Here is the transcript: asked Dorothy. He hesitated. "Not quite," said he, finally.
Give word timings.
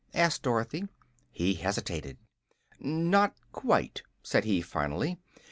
asked 0.15 0.41
Dorothy. 0.41 0.87
He 1.31 1.53
hesitated. 1.53 2.17
"Not 2.79 3.35
quite," 3.51 4.01
said 4.23 4.45
he, 4.45 4.59
finally. 4.63 5.19